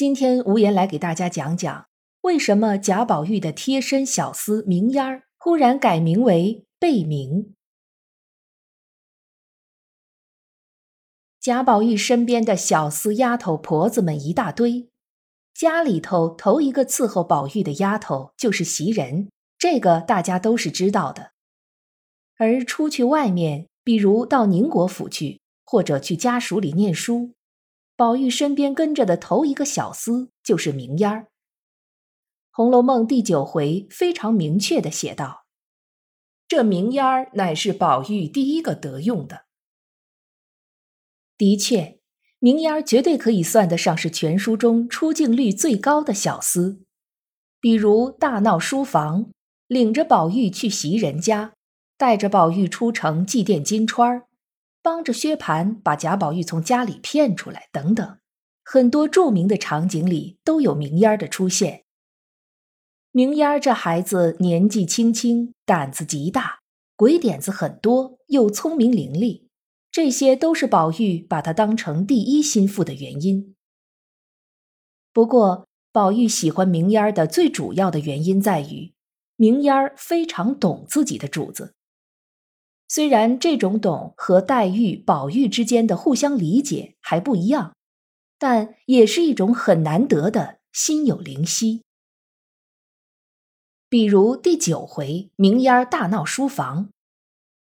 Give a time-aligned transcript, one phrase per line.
[0.00, 1.86] 今天无言来给大家讲讲，
[2.22, 7.54] 为什么贾宝玉的贴身小厮明烟儿忽然改名为贝明。
[11.38, 14.88] 贾宝玉身边的小厮丫头婆子们一大堆。
[15.52, 19.28] 家里头头一个伺候宝玉的丫头就是袭人，
[19.58, 21.32] 这个大家都是知道的。
[22.38, 27.34] 而出去外面，比如到宁国府去，或者去家属里念书，
[28.00, 31.18] 宝玉身边跟着的头一个小厮就是明烟儿。
[32.50, 35.44] 《红楼梦》第九回非常明确的写道
[36.48, 39.42] ：“这明烟儿乃是宝玉第一个得用的。”
[41.36, 41.98] 的确。
[42.38, 46.78] 明烟儿绝对可以算得上是全书中出镜率最高的小厮，
[47.60, 49.30] 比如大闹书房，
[49.66, 51.52] 领着宝玉去袭人家，
[51.98, 54.26] 带着宝玉出城祭奠金钏儿，
[54.82, 58.18] 帮着薛蟠把贾宝玉从家里骗出来，等等，
[58.64, 61.84] 很多著名的场景里都有明烟儿的出现。
[63.12, 66.60] 明烟儿这孩子年纪轻轻，胆子极大，
[66.96, 69.46] 鬼点子很多，又聪明伶俐。
[69.90, 73.56] 这些都是宝玉把他当成第一心腹的原因。
[75.12, 78.94] 不过，宝玉喜欢明烟儿的最主要的原因在于，
[79.34, 81.74] 明烟儿非常懂自己的主子。
[82.92, 87.76] 虽然这种懂和黛玉、宝玉之间的互相理解还不一样，
[88.36, 91.82] 但也是一种很难得的心有灵犀。
[93.88, 96.88] 比如第九回，明烟儿大闹书房。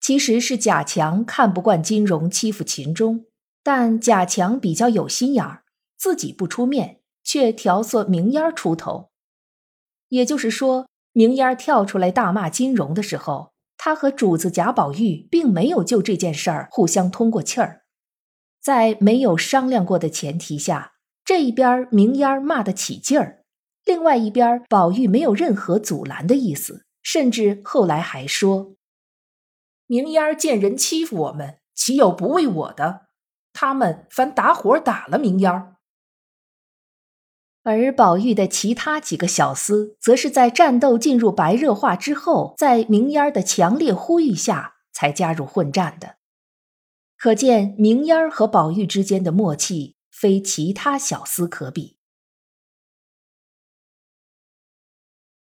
[0.00, 3.26] 其实是贾强看不惯金荣欺负秦钟，
[3.62, 5.62] 但贾强比较有心眼儿，
[5.96, 9.10] 自己不出面，却挑唆明烟儿出头。
[10.08, 13.53] 也就是说，明烟儿跳出来大骂金荣的时候，
[13.84, 17.82] 他和主子贾宝玉并没有就这件事儿互相通过气儿，
[18.58, 23.44] 在没有商量过的前提下，这一边明烟骂得起劲儿，
[23.84, 28.74] 另外一边宝玉没有任何阻拦的意思，甚至后来还说。
[29.86, 33.08] 明烟见人欺负我们，岂有不为我的？
[33.52, 35.73] 他们反打火打了明烟。
[37.64, 46.16] 而宝玉的其他几个小厮，则是在战斗进入白热化之后，在明烟儿的强烈呼吁下才加入混战的。
[47.16, 51.96] 可见明烟儿和宝玉之间的默契，非其他小厮可比。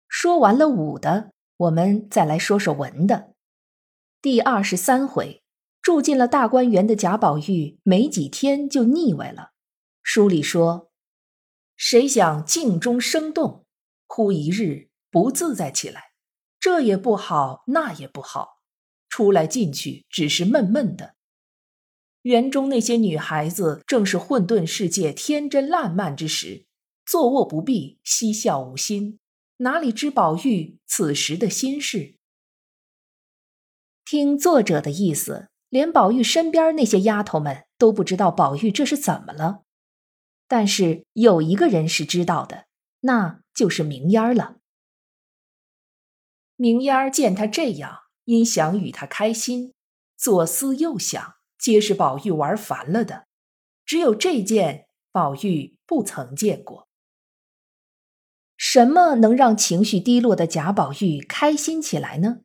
[0.08, 3.34] 说完了武的，我们再来说说文的。
[4.22, 5.44] 第二十三回，
[5.82, 9.52] 住进了大观园的贾宝玉没几天就腻歪了。
[10.02, 10.87] 书里说，
[11.78, 13.66] 谁想静中生动，
[14.08, 16.12] 忽一日不自在起来，
[16.60, 18.60] 这也不好，那也不好，
[19.08, 21.16] 出来进去只是闷闷的。
[22.24, 26.66] 园中那些女孩子正是混沌世界天真烂漫之时，
[27.06, 29.20] 坐卧不避，嬉笑无心，
[29.58, 32.16] 哪里知宝玉此时的心事？
[34.04, 39.67] 听作者的意思，连宝玉身边那些丫头们都不知道宝玉这是怎么了。
[40.48, 42.66] 但是有一个人是知道的，
[43.02, 44.58] 那就是明烟儿了。
[46.56, 49.74] 明烟儿见他这样，因想与他开心，
[50.16, 53.28] 左思右想，皆是宝玉玩烦了的。
[53.86, 56.88] 只有这件，宝玉不曾见过。
[58.58, 62.40] 什么能让情绪低落的贾宝玉开心起来呢？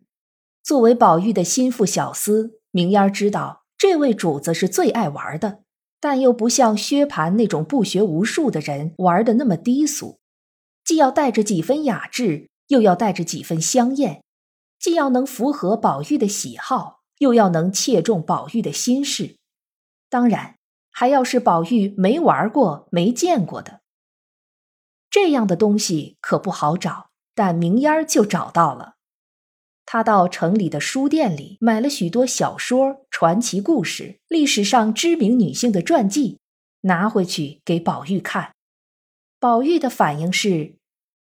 [0.62, 5.64] 作为宝玉的心腹小厮，明烟儿知道这位主子是最爱玩的，
[6.02, 10.18] 但又不像薛蟠那种不学无术的人玩的那么低俗，
[10.82, 14.24] 既要带着几分雅致，又要带着几分香艳，
[14.80, 19.36] 既要能符合宝玉的喜好，又要能切中宝玉的心事，
[20.10, 20.56] 当然
[20.90, 23.82] 还要是宝玉没玩过、没见过的。
[25.08, 28.94] 这样的东西可不好找，但明烟儿就找到了。
[29.92, 36.38] 他到城里的书店里买了许多小说、传奇故事、历史上知名女性的传记，
[36.80, 38.54] 拿回去给宝玉看。
[39.38, 40.76] 宝玉的反应是：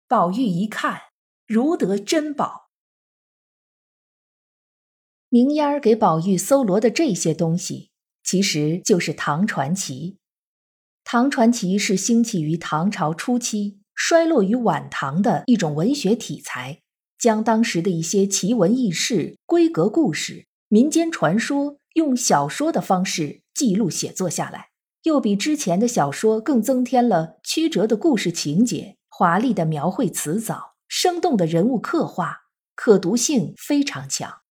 [0.08, 1.02] 宝玉一看，
[1.46, 2.70] 如得珍宝。
[5.28, 7.90] 明烟儿给宝玉搜罗的这些东西，
[8.24, 10.16] 其实就是唐传奇。
[11.04, 16.80] 唐传奇是兴起于唐朝初期，衰落于晚唐的一种文学题材，
[17.24, 24.72] 将当时的一些奇闻异事、闺阁故事、民间传说，用小说的方式记录写作下来，
[25.04, 32.40] 又比之前的小说更增添了曲折的故事情节、华丽的描绘词藻、生动的人物刻画，
[32.76, 34.42] 可读性非常强。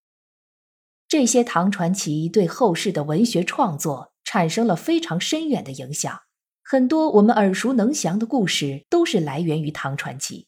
[1.07, 6.21] 这些唐传奇对后世的文学创作产生了非常深远的影响。
[6.63, 10.47] 很多我们耳熟能详的故事都是来源于唐传奇，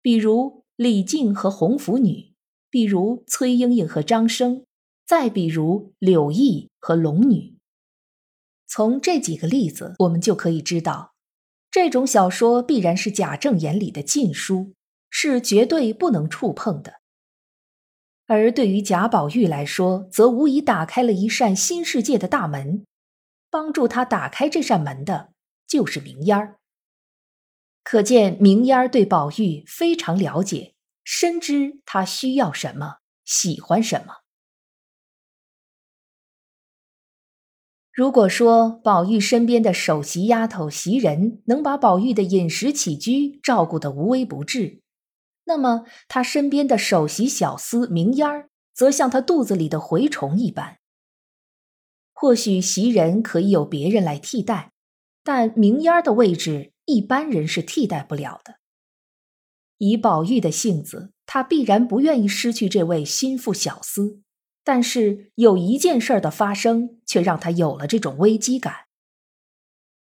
[0.00, 2.34] 比如李靖和红拂女，
[2.68, 4.64] 比如崔莺莺和张生，
[5.06, 7.56] 再比如柳毅和龙女。
[8.66, 11.14] 从这几个例子，我们就可以知道，
[11.70, 14.72] 这种小说必然是贾政眼里的禁书，
[15.08, 16.94] 是绝对不能触碰的。
[18.26, 22.84] 而对于贾宝玉来说，则无疑打开了一扇新世界的大门。
[23.50, 25.32] 帮助他打开这扇门的，
[25.68, 26.58] 就是明烟儿。
[27.84, 34.24] 可见明烟儿对宝玉非常了解，深知他需要什么，喜欢什么。
[37.92, 44.80] 如果说宝玉身边的首席丫头袭人能把宝玉的饮食起居照顾得无微不至，
[45.44, 50.78] 那么他身边的首席小厮明烟儿，则像他肚子里的蛔虫一般。
[52.12, 54.72] 或许袭人可以有别人来替代，
[55.22, 58.58] 但明烟儿的位置一般人是替代不了的。
[59.78, 64.20] 以宝玉的性子，他必然不愿意失去这位心腹小厮。
[64.62, 68.86] 但是有一件事的发生，却让他有了这种危机感。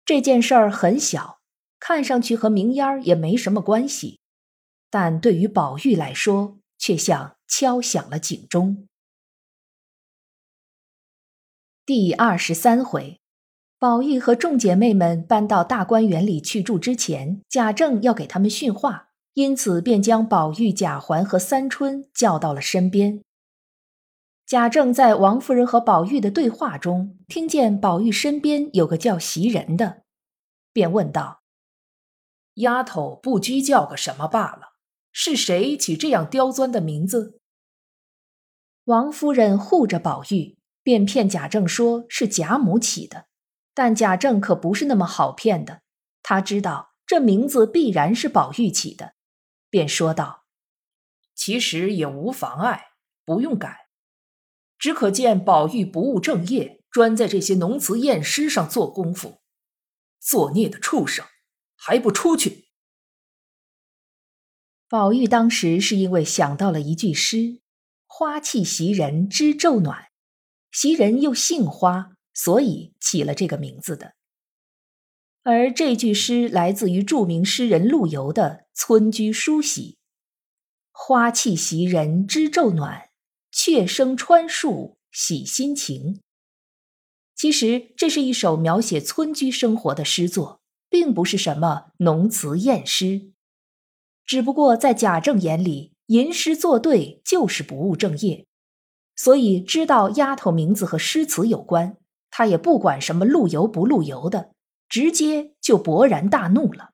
[0.04, 1.42] 这件事儿很小，
[1.80, 4.20] 看上去和明烟儿也没什么关系，
[4.90, 8.88] 但对于宝玉来说，却像敲响了警钟。
[11.86, 13.22] 第二十三回，
[13.80, 23.22] 宝玉和众姐妹们搬到大观园里去住之前，贾政要给他们训话，因此便将宝玉、贾环和三春叫到了身边。
[24.48, 30.02] 贾政在王夫人和宝玉的对话中，听见宝玉身边有个叫袭人的，
[30.74, 31.42] 便问道
[32.56, 34.74] ：“丫头不拘叫个什么罢了？
[35.12, 37.40] 是谁起这样刁钻的名字？”
[38.86, 40.58] 王夫人护着宝玉。
[40.82, 43.27] 便骗贾政说是贾母起的，
[43.78, 45.84] 但贾政可不是那么好骗的。
[46.24, 49.14] 他知道这名字必然是宝玉起的，
[49.70, 50.46] 便说道
[51.36, 52.86] ：“其实也无妨碍，
[53.24, 53.90] 不用改。
[54.80, 59.44] 只可见宝玉不务正业，专在这些浓词艳诗上做功夫。
[60.20, 61.24] 作孽的畜生，
[61.76, 62.70] 还不出去！”
[64.90, 67.62] 宝玉当时是因为想到了一句诗
[68.08, 70.08] ：“花气袭人知昼暖。”
[70.74, 74.14] 袭人又姓花，所以起了这个名字的。
[75.42, 79.94] 而这句诗来自于著名诗人陆游的《村居书喜》
[80.94, 83.10] ：“花气袭人知昼暖，
[83.52, 86.22] 雀声穿树喜心情。”
[87.36, 93.32] 其实这是一首描写村居生活的诗作，并不是什么浓词艳诗。
[94.26, 98.46] 只不过在贾政眼里，吟诗作对就是不务正业。
[99.16, 101.98] 所以知道丫头名字和诗词有关，
[102.38, 104.52] 他也不管什么陆游不陆游的，
[104.88, 106.92] 直接就勃然大怒了。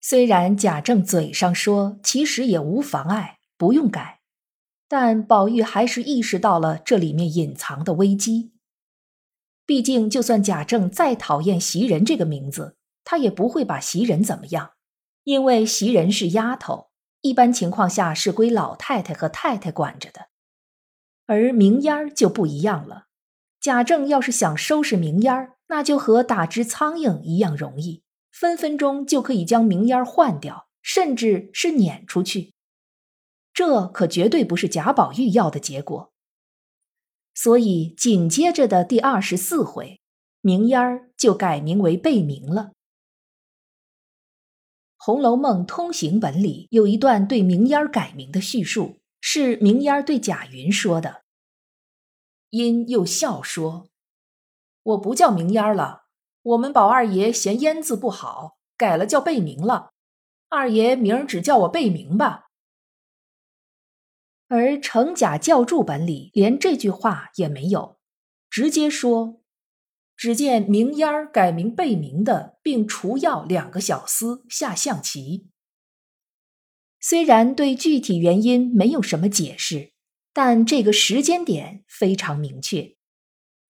[0.00, 4.22] 虽然贾政嘴上说其实也无妨碍，不用改，
[4.88, 8.54] 但宝玉还是意识到了这里面隐藏的危机。
[9.66, 14.72] 毕竟，就算贾政再讨厌袭人这个名字，他也不会把袭人怎么样，
[15.24, 16.88] 因为袭人是丫头。
[17.20, 20.29] 一般情况下是归老太太和太太管着的，
[21.30, 23.04] 而明烟儿就不一样了。
[23.60, 32.52] 贾政要是想收拾明烟儿，那就和打只苍蝇一样容易，分分钟就可以将明烟儿换掉，甚至是撵出去。
[33.54, 36.12] 这可绝对不是贾宝玉要的结果。
[37.32, 40.00] 所以紧接着的第二十四回，
[40.40, 42.62] 明烟儿就改名为贝明了。
[44.96, 51.19] 《红楼梦》通行本里有一段对明烟儿改名的叙述，是明烟儿对贾云说的。
[52.50, 53.88] 因又笑说
[54.82, 56.04] ：“我不叫明烟儿了，
[56.42, 59.90] 我们宝二爷嫌烟字不好，改了叫贝明了。
[60.48, 62.48] 二爷明儿只叫我贝明吧。”
[64.48, 67.98] 而《程甲教注本》里连这句话也没有，
[68.48, 69.40] 直接说。
[70.16, 75.48] 只见明烟儿改名贝明的，并除药两个小厮下象棋。
[76.98, 79.94] 虽然对具体原因没有什么解释，
[80.32, 82.96] 但这个时间点非常明确。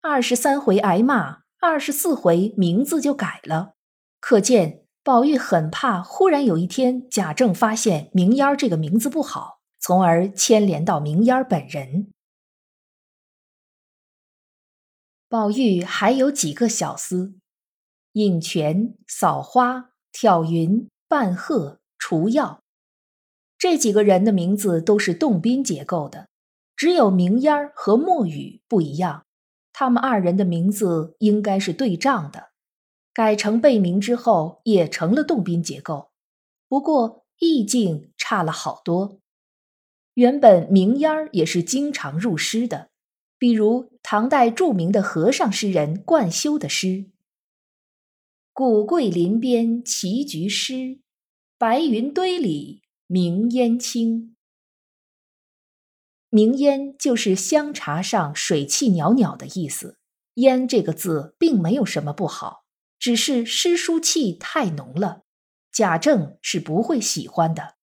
[0.01, 3.75] 二十三回挨骂，二十四回名字就改了。
[4.19, 12.13] 可见宝玉很怕，忽然有一天贾政发现明烟儿这个名字不好，从而牵连到明烟儿本人。
[15.29, 17.35] 宝玉还有几个小厮：
[18.13, 22.63] 饮泉、扫花、挑云、伴鹤、除药。
[23.57, 26.30] 这几个人的名字都是动宾结构的，
[26.81, 29.27] 只有明烟儿和墨雨不一样。
[29.71, 32.53] 他们二人的名字应该是对仗的，
[33.13, 36.09] 改成被名之后也成了动宾结构，
[36.71, 39.21] 不过意境差了好多。
[40.15, 42.89] 原本明烟儿也是经常入诗的，
[43.37, 47.11] 比如唐代著名的和尚诗人冠休的诗
[48.55, 51.01] ：“古桂林边棋局诗，
[51.59, 54.35] 白云堆里。”明烟清，
[56.31, 59.99] 明烟就是香茶上水气袅袅的意思。
[60.35, 62.65] 烟这个字并没有什么不好，
[62.99, 65.25] 只是诗书气太浓了，
[65.73, 67.75] 贾政是不会喜欢的。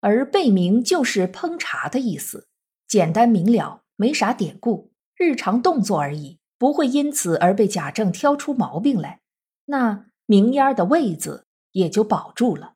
[0.00, 2.48] 而被名就是烹茶的意思，
[2.88, 9.20] 简单明了，没啥典故，日常动作而已，不会因此而被贾政挑出毛病来。
[9.66, 12.71] 那茗烟的位子也就保住了。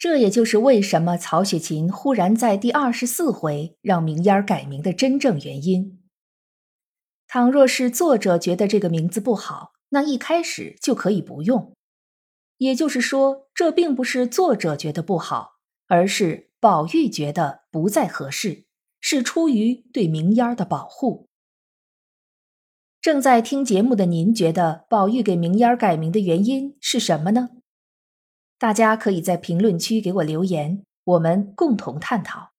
[0.00, 6.00] 这也就是为什么曹雪芹忽然在第二十四回让明烟改名的真正原因。
[7.28, 11.74] 倘若是作者觉得这个名字不好，那一开始就可以不用。
[12.56, 18.64] 也就是说，这并不是作者觉得不好，而是宝玉觉得不再合适，
[19.00, 21.28] 是出于对明烟的保护。
[23.02, 27.50] 正在听节目的您觉得宝玉给明烟改名的原因是什么呢？
[28.60, 32.50] 大家可以在评论区给我留言，我们共同探讨。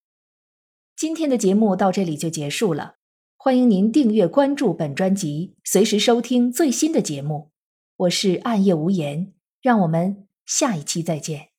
[0.96, 2.96] 今天的节目到这里就结束了，
[3.38, 7.52] 欢迎您订阅关注本专辑，随时收听最新的节目。
[7.98, 9.32] 我是暗夜无言，
[9.62, 11.51] 让我们下一期再见。